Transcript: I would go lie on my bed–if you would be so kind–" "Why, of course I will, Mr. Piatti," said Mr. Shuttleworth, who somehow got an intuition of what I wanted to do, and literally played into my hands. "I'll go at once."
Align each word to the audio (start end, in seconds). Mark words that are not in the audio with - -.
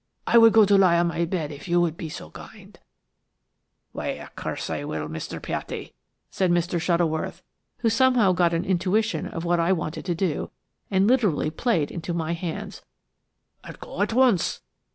I 0.25 0.39
would 0.39 0.51
go 0.51 0.63
lie 0.63 0.97
on 0.97 1.09
my 1.09 1.25
bed–if 1.25 1.67
you 1.67 1.79
would 1.79 1.95
be 1.95 2.09
so 2.09 2.31
kind–" 2.31 2.79
"Why, 3.91 4.07
of 4.07 4.35
course 4.35 4.67
I 4.67 4.83
will, 4.83 5.07
Mr. 5.07 5.39
Piatti," 5.39 5.93
said 6.31 6.49
Mr. 6.49 6.81
Shuttleworth, 6.81 7.43
who 7.81 7.89
somehow 7.91 8.31
got 8.31 8.55
an 8.55 8.65
intuition 8.65 9.27
of 9.27 9.45
what 9.45 9.59
I 9.59 9.71
wanted 9.71 10.03
to 10.05 10.15
do, 10.15 10.49
and 10.89 11.05
literally 11.05 11.51
played 11.51 11.91
into 11.91 12.15
my 12.15 12.33
hands. 12.33 12.81
"I'll 13.63 13.73
go 13.75 14.01
at 14.01 14.11
once." 14.11 14.61